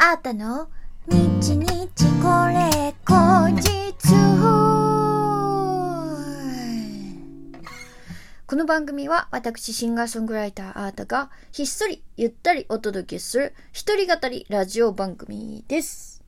[0.00, 0.68] あったの？
[1.08, 1.66] 日日
[2.22, 3.64] これ後日
[8.46, 16.22] この番組は私シンガーソングライターアータがひっそりゆったりお届けする一人語りラジオ番組です。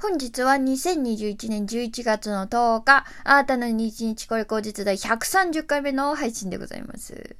[0.00, 7.36] 本日は2021年11月の10日、アータの日日これ後日第130回目の配信でございます。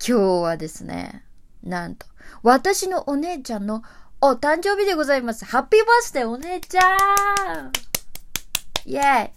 [0.00, 1.22] 今日はですね、
[1.62, 2.06] なんと、
[2.42, 3.82] 私のお姉ちゃんの
[4.24, 5.44] お誕生日でございます。
[5.44, 6.80] ハッピーバースデーお姉ちゃ
[7.64, 7.72] ん
[8.86, 9.30] イェーイ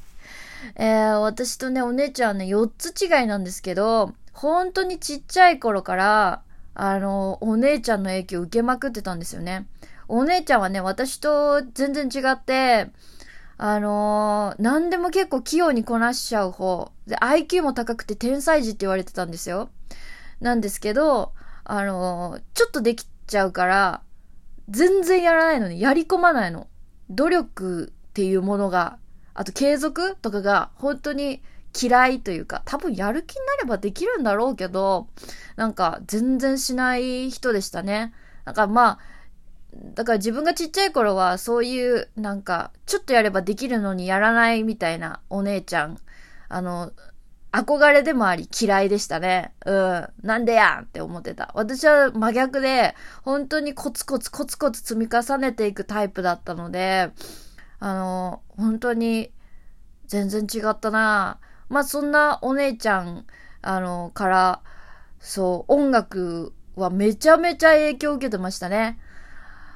[0.75, 6.43] えー、私とね、お姉ちゃんね、4つ違いなんですけど、本当にちっちゃい頃から、
[6.75, 9.65] あの、お姉ちゃんの影響を受けまくってたんですよね。
[10.07, 12.91] お姉ちゃんはね、私と全然違って、
[13.57, 16.91] あのー何でも結構器用にこなしちゃう方。
[17.07, 19.69] で、IQ も高くて天才児って言われてたんですよ。
[20.41, 21.31] なんですけど、
[21.63, 24.01] あのーちょっとできちゃうから、
[24.69, 26.67] 全然やらないのに、やり込まないの。
[27.09, 28.97] 努力っていうものが、
[29.33, 31.43] あと継続とかが本当に
[31.79, 35.07] 嫌いというか、多分やる気になればできるんだろうけど、
[35.55, 38.13] なんか全然しない人でしたね。
[38.45, 38.99] なんかまあ、
[39.93, 45.99] だから自分がちっちゃい頃はそういうなんかちょっとやればできるのにやらないみたいなお姉ちゃん、
[46.47, 46.91] あの、
[47.55, 49.53] 憧れでもあり嫌いでしたね。
[49.65, 50.07] うん。
[50.23, 51.51] なんでやんって思ってた。
[51.53, 57.11] 私は真逆で、本当にコツコツコツコツ積み重ねていくタイプだったので、
[57.79, 59.31] あの、本当に
[60.07, 61.39] 全然違ったな
[61.69, 63.25] まあそんなお姉ちゃん、
[63.61, 64.61] あの、から、
[65.19, 68.99] そう、音楽はめちゃめちゃ影響を受けてましたね。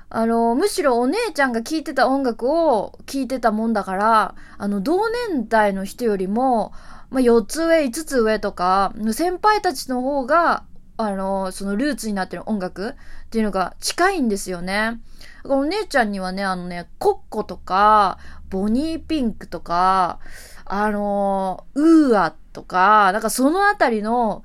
[0.10, 6.74] あの、むしろお姉ちゃんが聴いてた音楽を聴いてたもんだから、あの、同年代の人よりも、
[7.10, 10.64] まあ、4つ上、5つ上とか、先輩たちの方が、
[10.98, 12.94] あの、そのルーツになってる音楽っ
[13.30, 15.00] ていうのが近いんですよね。
[15.46, 18.18] お姉ちゃんにはね、あのね、コッコとか、
[18.50, 20.20] ボニーピンクとか、
[20.66, 24.44] あの、ウーアとか、なんかそのあたりの、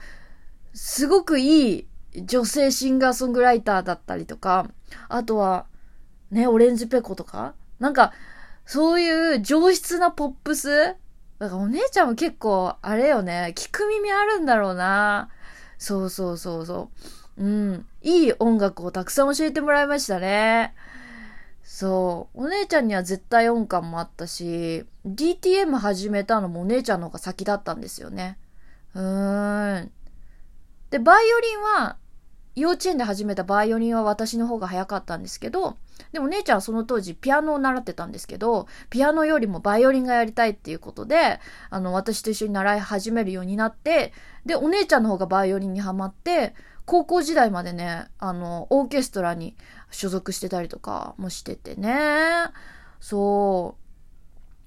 [0.72, 1.88] すごくいい
[2.22, 4.68] 女性シンガーソングライターだったりとか、
[5.08, 5.66] あとは、
[6.30, 8.12] ね、オレンジペコとかなんか、
[8.64, 10.96] そういう上質なポップス
[11.44, 15.28] だからお姉ちゃんも結構、あれよね、聞く耳あるんだろうな。
[15.76, 16.88] そうそうそうそ
[17.36, 17.44] う。
[17.44, 17.86] うん。
[18.00, 20.74] いい音楽をたくさん教えてもらいましたね。
[21.62, 22.44] そう。
[22.44, 28.38] お姉ちゃんには絶対音感もあったし、DTM 始めたのもお姉ちゃんの方が先だったんですよね。
[28.94, 29.90] うーん。
[30.88, 31.98] で、バイオリンは、
[32.54, 35.76] 幼稚園で始めたバイオリンは私の方が早かったんですけど、
[36.12, 44.12] でも姉ちゃんはその当時ピアノを習ってたんですけど、ピアノよりもバイオリンがやりたいっていうことで、あの、私と一緒に習い始めるようになって、
[44.46, 46.54] で、お姉ちゃんの方がバイオリンにハマって、
[46.86, 49.56] 高校時代までね、あの、オーケストラに
[49.90, 51.94] 所属してたりとかもしててね。
[53.00, 53.83] そう。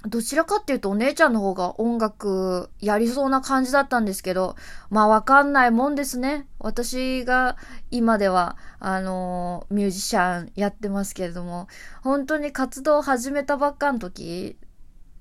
[0.10, 4.56] どちらかっていうとお姉ちゃんの方が音楽やりそうな感じだったんですけど、
[4.90, 6.48] まあわかんないもんですね。
[6.60, 7.58] 私が
[7.92, 11.68] 今では、あのミュージシャンやってますけれども、
[12.02, 14.58] 本当に活動を始めたばっかの時、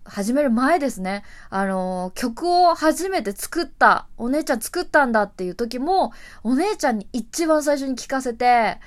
[0.05, 1.25] 始める前ですね。
[1.51, 6.13] あの曲を初めて作った、お姉ちゃん作ったんだっていう時も、
[6.45, 8.79] お姉ちゃんに一番最初に聞かせて、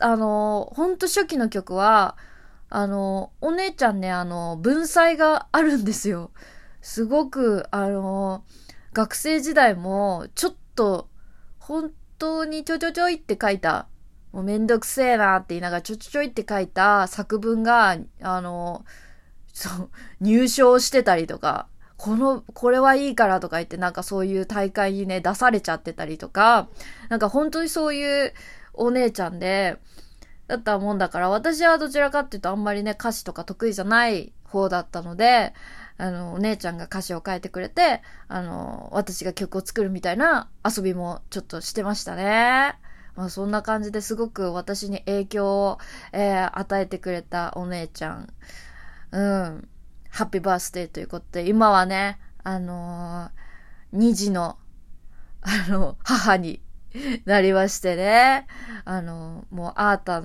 [0.00, 2.16] あのほんと初期の曲は、
[2.74, 6.30] あの、お姉ちゃんね、あの、文才があるんですよ。
[6.80, 8.44] すごく、あの、
[8.94, 11.10] 学生時代も、ちょっと、
[11.58, 13.88] 本当にちょちょちょいって書いた、
[14.32, 18.86] もうめんどくせえなって言いながらちょちょちょいって書いた作文が、あの、
[19.52, 19.90] そう、
[20.22, 21.68] 入賞してたりとか、
[21.98, 26.68] この、これはいいからとか言って、なんかそういう大会にね、出されちゃってたりとか、
[27.10, 28.32] なんか本当にそういう
[28.72, 29.76] お姉ちゃんで、
[30.52, 35.54] だったもんだから、私はどちらかっていうとあんまりね、歌詞とか得意じゃない方だったので、
[35.96, 42.74] あの、お姉ちゃんが歌詞を書いてくれて、あの、私が曲を作るみたいな遊びもちょっとしてましたね。
[43.16, 45.78] まあそんな感じですごく私に影響を、
[46.12, 48.28] えー与えてくれたお姉ちゃん。
[49.12, 49.68] うん。
[50.10, 54.58] ハッピーバースデーということで、今はね、あのー、2児の、
[55.40, 56.60] あの、母に
[57.24, 58.46] なりましてね。
[58.84, 60.22] あの、もうアータ、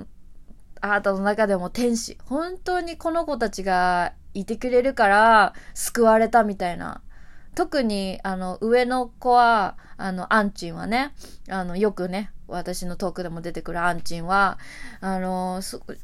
[0.82, 2.18] アータの中でも天使。
[2.26, 7.02] 本当にこの子たちがいてくれるから救われたみたいな。
[7.56, 11.16] 特に、あの、上の子は、あの、アンチンはね、
[11.50, 14.60] あの、よくね、私のトークでも出てくるアンチンは、
[15.02, 15.62] あの、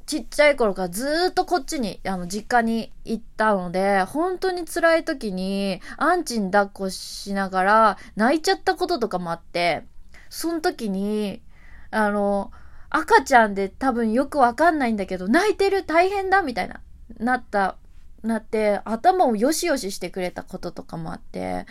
[0.08, 9.86] ちっちゃい頃からずっとこっちに、あの、実家に行ったので、本当に辛い時に、アンチン抱っこしながら泣いちゃったこととかもあって、
[10.30, 11.44] その時に、
[11.92, 12.52] あの、
[12.94, 16.80] 赤ちゃんで多分よくわかんないんだけど、泣いてる大変だみたいな、
[17.18, 17.78] なった、
[18.22, 21.66] なって、頭をよしよししてくれたこととかもあって、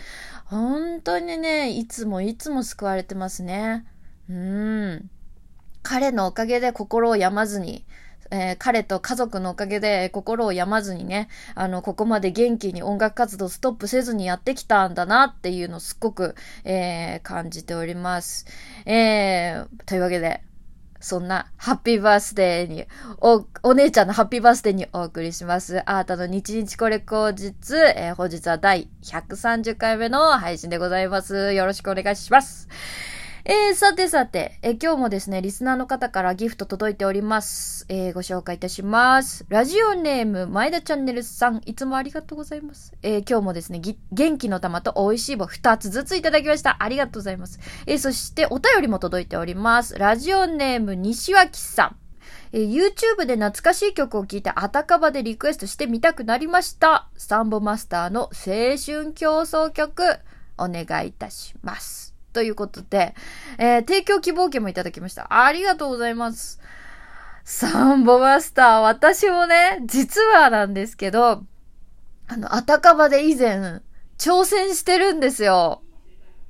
[0.45, 3.85] 本当にね、いつもいつも救われてますね。
[4.29, 5.09] うん。
[5.81, 7.85] 彼のおかげで心を病まずに、
[8.29, 16.35] えー、彼と家族のおかげで心を病まずにね、あの、ここまで元気に音楽活動ストップせずにやってきたんだなっていうのをすっごく、
[16.65, 18.45] えー、感じております。
[18.85, 20.43] えー、というわけで、
[21.03, 22.85] そんなハッピーバースデーに、
[23.19, 25.81] お、お姉ちゃんのハッピーバースデーにお送りします。
[25.85, 31.51] あなたの日日これ後日、えー、本日は第130回目の配信でございます。
[31.51, 32.69] よろしくお願いします。
[33.45, 37.85] えー、さてさて、えー、今日もですね、リスナーの方からギフト届いております。
[37.89, 39.45] えー、ご紹介いたします。
[39.49, 42.93] ラジオネーム、前田チャンネルさん、いつもありがとうございます。
[43.01, 43.81] えー、今日もですね、
[44.13, 46.77] 元気の玉と美味しい棒2つずついただきました。
[46.79, 47.59] ありがとうございます。
[47.85, 49.99] えー、そしてお便りも届いております。
[49.99, 51.97] ラジオネーム、西脇さん。
[52.53, 57.09] え、YouTube で懐かしい曲を聴いてあたかばでリクエストしてみたくなりました。
[57.17, 60.01] サンボマスターの青春競争曲、
[60.57, 62.12] お願いいたします。
[62.33, 63.15] ということで、
[63.57, 65.45] えー、提供希望券もいただきました。
[65.45, 66.59] ありがとうございます。
[67.45, 71.43] サンボマスター、私もね、実はなんですけど、
[72.27, 73.81] あの、あたかばで以前、
[74.17, 75.81] 挑戦してるんですよ。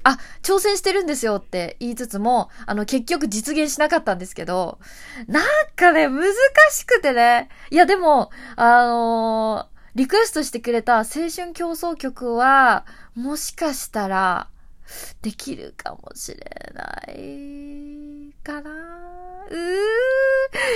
[0.03, 4.80] あ、挑戦してるんですよって言いつつも、あの、結局実現しなかったんですけど、
[5.27, 5.44] なん
[5.75, 6.33] かね、難
[6.71, 7.50] しくてね。
[7.71, 12.85] いや、でも、あのー、リクエストしてくれた青春競争曲は、
[13.15, 14.47] もしかしたら、
[15.21, 16.83] できるかもしれな
[17.13, 18.71] いかな
[19.50, 19.53] う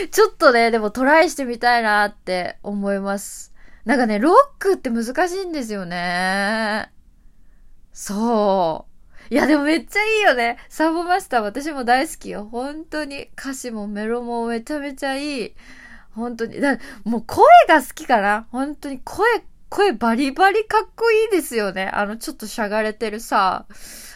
[0.06, 3.54] ーちょっとね、でもトライしてみたいなって思います。
[3.86, 6.92] なんかね、ロックって難しいんですよね。
[7.94, 8.86] そ
[9.30, 9.33] う。
[9.33, 10.57] いや、でもめっちゃいいよね。
[10.69, 12.48] サボマスター私も大好きよ。
[12.51, 13.30] 本当に。
[13.38, 15.56] 歌詞もメロもめちゃめちゃいい。
[16.12, 16.59] 本当に。
[16.59, 18.48] だもう声が好きかな。
[18.51, 19.25] 本当に声
[19.69, 21.90] 声バリバリかっこいいですよね。
[21.94, 23.66] あの、ちょっとしゃがれてるさ。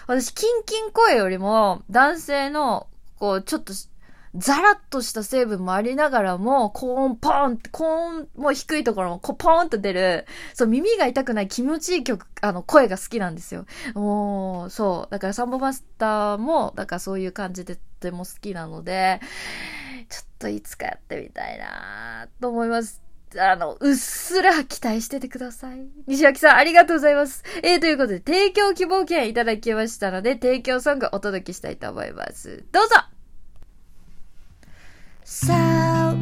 [0.08, 2.88] 私、キンキン声よりも、男性の、
[3.18, 3.74] こう、ちょっと、
[4.34, 13.66] ザラッとした成分もありながらも、高音ポーンって、高音もう低いところもこうポーンと出る、そう、耳が痛くない気持ちいい曲、あの、声が好きなんですよ。
[13.94, 15.12] もう、そう。
[15.12, 19.20] だからサンボマスターも、だからそういう感じでとても好きなので、
[20.10, 23.11] ちょっといつかやってみたいなと思います。
[23.38, 25.88] あの、うっすら期待しててください。
[26.08, 27.44] 西脇さん、ありがとうございます。
[27.64, 32.66] えー、ということで、提供希望券いただきましたので、提供ソングお届けしたいと思います。
[32.72, 32.96] どうぞ
[35.24, 36.18] 寒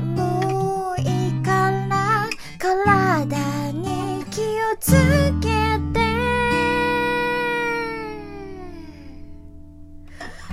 [1.00, 2.30] いから
[2.60, 4.92] 体に気をつ
[5.42, 6.10] けて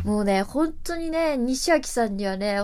[0.06, 2.60] もうね、本当にね、西脇さんにはね、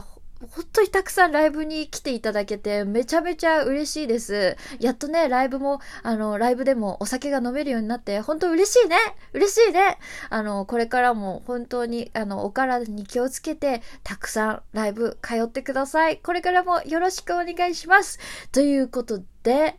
[0.51, 4.57] 本当にたくさんライブに来ていただけて、めちゃめちゃ嬉しいです。
[4.81, 8.97] やっとね、ライブも、あの、ライブでもお酒が飲めるようになって、本当嬉しいね
[9.33, 9.99] 嬉しいね
[10.31, 16.19] あの、これからも本当に、あの、お体に気をつけて、たくさんライブ通ってください。
[16.19, 18.19] これからもよろしくお願いします。
[18.51, 19.79] ということで、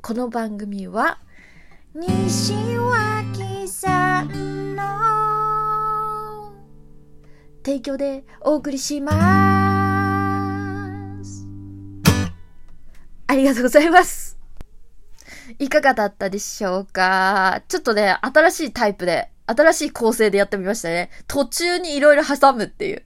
[0.00, 1.18] この番組は、
[1.94, 4.82] 西脇さんの
[7.64, 9.71] 提供でお送りします。
[13.32, 14.36] ありがとうございます。
[15.58, 17.62] いかがだったでしょうか？
[17.66, 21.08] ちょっとね、新しいタイプで、新しい構成でやってみましたね。
[21.28, 23.02] 途中にいろいろ挟むっていう。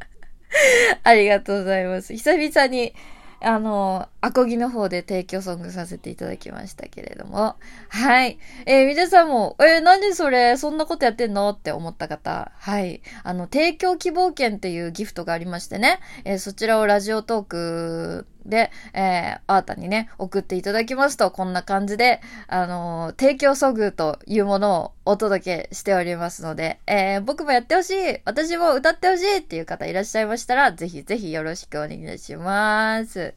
[1.04, 2.14] ありがとうございます。
[2.14, 2.94] 久々に、
[3.42, 7.56] あの、アコギの方で提供ソングさせていただきましたけれども。
[7.90, 8.38] はい。
[8.64, 11.50] えー、皆さんも、えー、なんでそれ、そんなことやってんの？
[11.50, 12.50] って思った方。
[12.56, 13.02] はい。
[13.22, 16.00] あの、提供希望券っていうギフトがありましてね。
[16.24, 33.34] えー、そちらをラジオトークで、えー、あーたにね、送っていただきますと、こんな感じで、あのー、提供ソグというものをお届けしておりますので、えー、僕もやってほしい、私も歌ってほしいっていう方いらっしゃいましたら、ぜひぜひよろしくお願いします。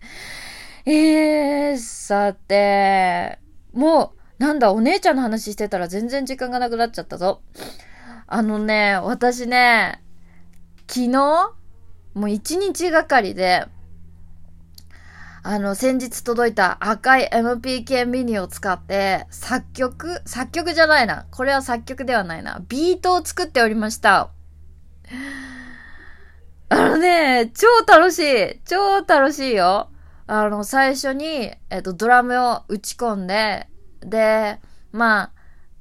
[0.86, 3.40] えー、さて、
[3.74, 7.42] もう、なんだ、お姉ちゃんの話してたら全然時間がなくなっちゃったぞ。
[8.28, 10.02] あのね、私ね、
[10.88, 11.54] 昨日、
[12.14, 13.66] もう一日がかりで、
[15.44, 20.22] あの、先日届いた赤い MPK ミニを使って、作曲？
[20.26, 21.26] 作曲じゃないな。
[21.32, 22.62] これは作曲ではないな。
[22.68, 24.32] ビートを作っておりました。
[26.70, 29.90] あのね、超楽しい超楽しいよ
[30.28, 33.68] あの、最初に、えっと、ドラムを打ち込んで、
[34.02, 34.60] で、
[34.92, 35.32] まあ、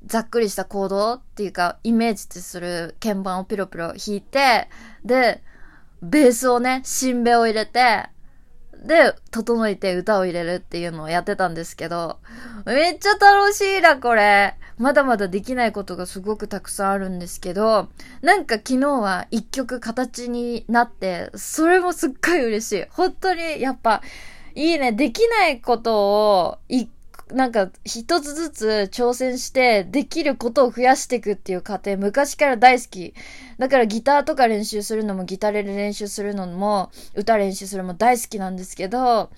[0.07, 4.69] ざっくりしたコードっていうか、イメージする鍵盤をピロピロ弾いて、
[5.05, 5.43] で、
[6.01, 8.09] ベースをね、新ベを入れて、
[8.87, 12.19] で、整えて歌を入れるっていうのをやってたんですけど、
[12.65, 14.55] めっちゃ楽しいな、これ。
[14.79, 17.89] まだまだできないことがすごくたくさんあるんですけど、
[18.23, 22.87] なんか昨日は一曲形になって、それもすっごい嬉しい。
[22.91, 24.03] 本当にやっぱ、
[24.55, 24.93] いいね。
[24.93, 26.89] できないことを一
[27.33, 33.15] なんか一つずつ挑戦してできることを増やしていくっていう過程昔から大好き。
[33.59, 39.31] だからギターとか練習するのもギタレで練習するのも歌練習するのも大好きなんですけど、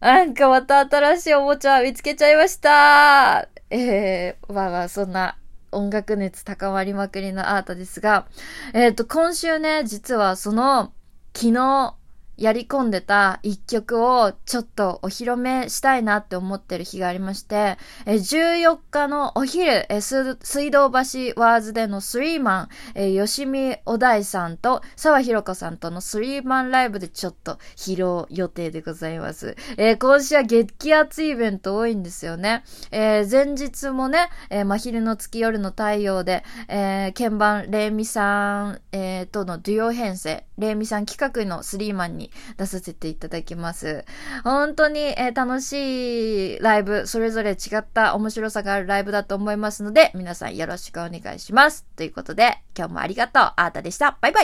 [0.00, 5.36] なんかまた新しいおもちゃ見つけちゃいましたえー、まあまあそんな
[5.72, 8.26] 音楽熱高まりまくりのアートですが、
[8.74, 10.92] えっ、ー、と今週ね、実はその
[11.34, 11.94] 昨日
[12.40, 20.96] やり込んでた一曲をちょっとお披露目したいなって思ってる日がありまして、え14日のお昼、え水道橋
[21.36, 29.54] ワーズでのスリーマン、え吉見お大さんと沢ひろ子さんとのスリーマンライブでちょっと披露予定でございます。
[29.76, 32.64] えー、今週は激アツイベント多いんですよね。
[32.90, 44.04] えー、前日もね、えー、真昼の月夜の太陽で、え、鍵盤、レイミさん、え、とのデュオ編成、レイミさん企画のスリーマンに出させていただきます。
[44.44, 51.84] 本当に、えー、楽しいライブ、それぞれ違った面白さがあるライブだと思いますので、皆さんよろしくお願いします。
[51.96, 53.42] ということで、今日もありがとう。
[53.56, 54.18] あーたでした。
[54.20, 54.38] バイバイ。